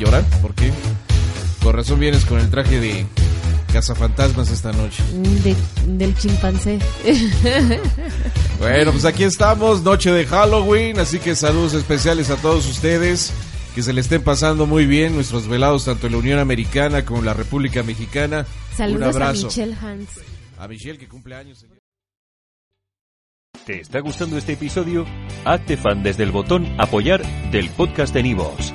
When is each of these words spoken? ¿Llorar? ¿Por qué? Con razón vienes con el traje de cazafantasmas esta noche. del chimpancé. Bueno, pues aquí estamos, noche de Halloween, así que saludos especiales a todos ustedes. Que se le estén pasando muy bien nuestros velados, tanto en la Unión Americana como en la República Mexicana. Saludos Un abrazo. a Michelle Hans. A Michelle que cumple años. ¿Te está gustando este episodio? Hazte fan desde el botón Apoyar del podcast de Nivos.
¿Llorar? 0.00 0.24
¿Por 0.40 0.54
qué? 0.54 0.72
Con 1.62 1.74
razón 1.74 2.00
vienes 2.00 2.24
con 2.24 2.40
el 2.40 2.48
traje 2.50 2.80
de 2.80 3.06
cazafantasmas 3.72 4.50
esta 4.50 4.72
noche. 4.72 5.02
del 5.86 6.16
chimpancé. 6.16 6.78
Bueno, 8.58 8.92
pues 8.92 9.06
aquí 9.06 9.24
estamos, 9.24 9.82
noche 9.84 10.12
de 10.12 10.26
Halloween, 10.26 10.98
así 10.98 11.18
que 11.18 11.34
saludos 11.34 11.72
especiales 11.72 12.28
a 12.28 12.36
todos 12.36 12.66
ustedes. 12.68 13.32
Que 13.74 13.82
se 13.82 13.94
le 13.94 14.02
estén 14.02 14.22
pasando 14.22 14.66
muy 14.66 14.84
bien 14.84 15.14
nuestros 15.14 15.48
velados, 15.48 15.86
tanto 15.86 16.08
en 16.08 16.12
la 16.12 16.18
Unión 16.18 16.38
Americana 16.40 17.04
como 17.06 17.20
en 17.20 17.24
la 17.26 17.32
República 17.32 17.82
Mexicana. 17.82 18.44
Saludos 18.76 19.00
Un 19.00 19.22
abrazo. 19.22 19.46
a 19.46 19.48
Michelle 19.48 19.76
Hans. 19.80 20.08
A 20.58 20.68
Michelle 20.68 20.98
que 20.98 21.08
cumple 21.08 21.36
años. 21.36 21.64
¿Te 23.64 23.80
está 23.80 24.00
gustando 24.00 24.36
este 24.36 24.52
episodio? 24.52 25.06
Hazte 25.46 25.78
fan 25.78 26.02
desde 26.02 26.24
el 26.24 26.30
botón 26.30 26.66
Apoyar 26.78 27.22
del 27.50 27.70
podcast 27.70 28.12
de 28.12 28.22
Nivos. 28.24 28.74